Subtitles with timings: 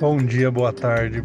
[0.00, 1.20] Bom dia, boa tarde,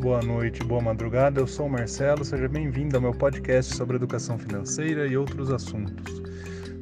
[0.00, 1.42] boa noite, boa madrugada.
[1.42, 6.22] Eu sou o Marcelo, seja bem-vindo ao meu podcast sobre educação financeira e outros assuntos.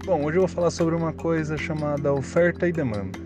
[0.04, 3.18] Bom, hoje eu vou falar sobre uma coisa chamada oferta e demanda.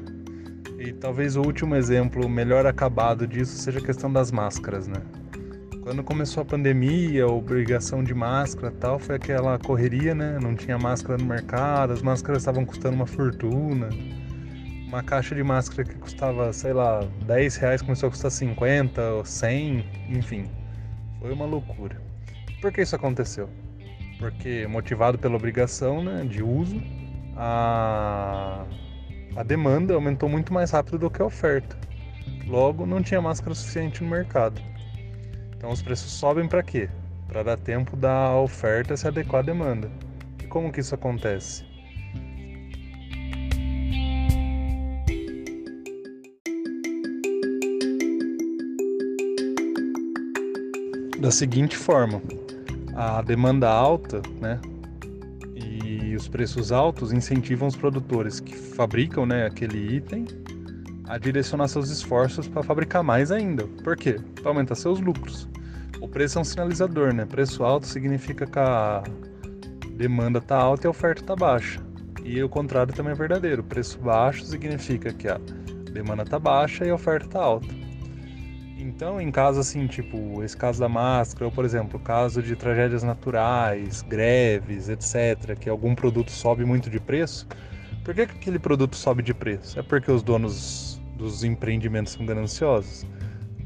[0.79, 5.03] E talvez o último exemplo melhor acabado disso seja a questão das máscaras, né?
[5.83, 10.39] Quando começou a pandemia, a obrigação de máscara tal, foi aquela correria, né?
[10.41, 13.91] Não tinha máscara no mercado, as máscaras estavam custando uma fortuna
[14.91, 19.25] uma caixa de máscara que custava, sei lá, 10 reais começou a custar 50 ou
[19.25, 20.51] 100, enfim.
[21.21, 21.97] Foi uma loucura.
[22.61, 23.49] Por que isso aconteceu?
[24.19, 26.83] Porque motivado pela obrigação né, de uso,
[27.37, 28.67] a,
[29.37, 31.79] a demanda aumentou muito mais rápido do que a oferta.
[32.45, 34.61] Logo, não tinha máscara suficiente no mercado.
[35.57, 36.91] Então os preços sobem para quê?
[37.29, 39.89] Para dar tempo da oferta se adequar à demanda.
[40.43, 41.70] E como que isso acontece?
[51.21, 52.21] Da seguinte forma:
[52.95, 54.59] a demanda alta, né,
[55.55, 60.25] e os preços altos incentivam os produtores que fabricam, né, aquele item
[61.07, 63.67] a direcionar seus esforços para fabricar mais ainda.
[63.83, 64.17] Por quê?
[64.41, 65.49] Para aumentar seus lucros.
[66.01, 67.25] O preço é um sinalizador, né?
[67.25, 69.03] Preço alto significa que a
[69.97, 71.81] demanda está alta e a oferta está baixa.
[72.25, 73.63] E o contrário também é verdadeiro.
[73.65, 75.41] Preço baixo significa que a
[75.93, 77.80] demanda está baixa e a oferta está alta.
[78.83, 83.03] Então, em casos assim, tipo esse caso da máscara, ou por exemplo, caso de tragédias
[83.03, 87.47] naturais, greves, etc., que algum produto sobe muito de preço,
[88.03, 89.79] por que, que aquele produto sobe de preço?
[89.79, 93.07] É porque os donos dos empreendimentos são gananciosos?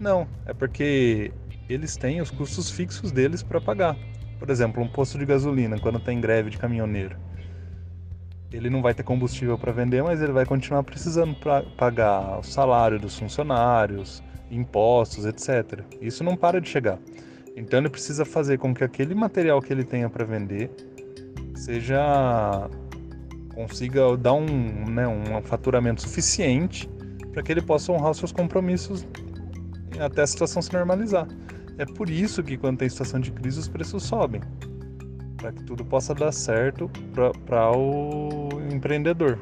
[0.00, 1.32] Não, é porque
[1.68, 3.96] eles têm os custos fixos deles para pagar.
[4.38, 7.16] Por exemplo, um posto de gasolina, quando tem greve de caminhoneiro,
[8.52, 12.42] ele não vai ter combustível para vender, mas ele vai continuar precisando para pagar o
[12.42, 15.80] salário dos funcionários, impostos, etc.
[16.00, 16.98] Isso não para de chegar.
[17.56, 20.70] Então ele precisa fazer com que aquele material que ele tenha para vender
[21.54, 22.68] seja
[23.54, 26.88] consiga dar um, né, um faturamento suficiente
[27.32, 29.06] para que ele possa honrar os seus compromissos
[29.98, 31.26] até a situação se normalizar.
[31.78, 34.40] É por isso que quando tem situação de crise os preços sobem,
[35.36, 36.90] para que tudo possa dar certo
[37.44, 39.38] para o empreendedor.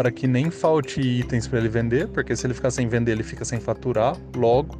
[0.00, 3.22] Para que nem falte itens para ele vender, porque se ele ficar sem vender, ele
[3.22, 4.78] fica sem faturar, logo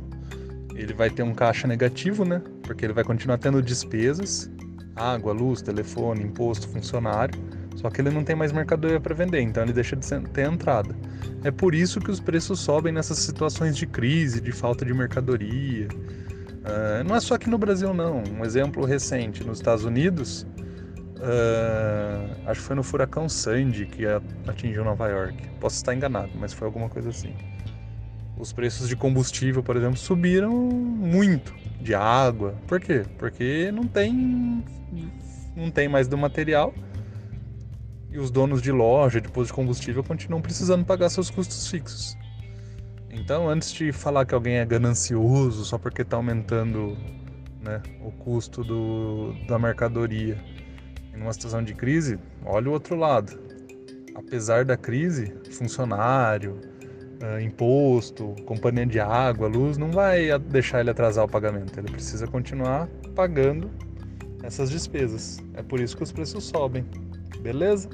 [0.75, 2.41] ele vai ter um caixa negativo, né?
[2.63, 4.51] Porque ele vai continuar tendo despesas,
[4.97, 7.39] água, luz, telefone, imposto, funcionário,
[7.77, 10.97] só que ele não tem mais mercadoria para vender, então ele deixa de ter entrada.
[11.45, 15.87] É por isso que os preços sobem nessas situações de crise, de falta de mercadoria.
[15.91, 18.23] Uh, não é só aqui no Brasil, não.
[18.39, 20.47] Um exemplo recente, nos Estados Unidos,
[21.21, 24.05] Uh, acho que foi no furacão Sandy que
[24.47, 25.49] atingiu Nova York.
[25.61, 27.35] Posso estar enganado, mas foi alguma coisa assim.
[28.39, 32.55] Os preços de combustível, por exemplo, subiram muito de água.
[32.67, 33.05] Por quê?
[33.19, 34.65] Porque não tem
[35.55, 36.73] não tem mais do material
[38.11, 42.17] e os donos de loja, de posto de combustível continuam precisando pagar seus custos fixos.
[43.11, 46.97] Então, antes de falar que alguém é ganancioso só porque está aumentando
[47.61, 50.39] né, o custo do, da mercadoria
[51.17, 53.39] numa situação de crise, olha o outro lado.
[54.15, 56.61] Apesar da crise, funcionário,
[57.23, 61.79] uh, imposto, companhia de água, luz, não vai deixar ele atrasar o pagamento.
[61.79, 63.71] Ele precisa continuar pagando
[64.43, 65.39] essas despesas.
[65.55, 66.85] É por isso que os preços sobem.
[67.41, 67.89] Beleza?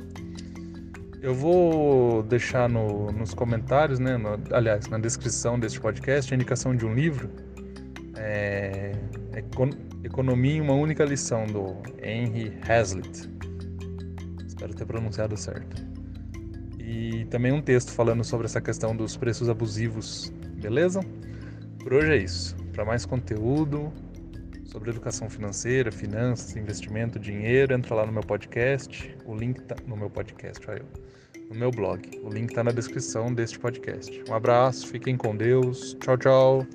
[1.22, 6.75] Eu vou deixar no, nos comentários, né, no, aliás, na descrição deste podcast, a indicação
[6.75, 7.28] de um livro.
[8.19, 8.93] É,
[9.32, 9.43] é
[10.06, 13.28] Economia em uma única lição do Henry Hazlitt.
[14.47, 15.84] Espero ter pronunciado certo.
[16.78, 21.00] E também um texto falando sobre essa questão dos preços abusivos, beleza?
[21.82, 22.56] Por hoje é isso.
[22.72, 23.93] Para mais conteúdo
[24.65, 29.16] sobre educação financeira, finanças, investimento, dinheiro, entra lá no meu podcast.
[29.24, 32.09] O link tá no meu podcast, olha eu, no meu blog.
[32.22, 34.22] O link está na descrição deste podcast.
[34.28, 35.97] Um abraço, fiquem com Deus.
[36.01, 36.66] Tchau, tchau.